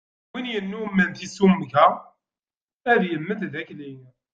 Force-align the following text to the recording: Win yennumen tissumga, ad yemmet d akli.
Win 0.31 0.51
yennumen 0.53 1.11
tissumga, 1.17 1.85
ad 2.91 3.01
yemmet 3.09 3.39
d 3.51 3.53
akli. 3.61 3.91